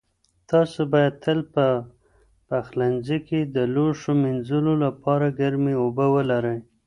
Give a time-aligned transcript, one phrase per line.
[0.51, 1.65] تاسو باید تل په
[2.49, 6.59] پخلنځي کې د لوښو مینځلو لپاره ګرمې اوبه ولرئ.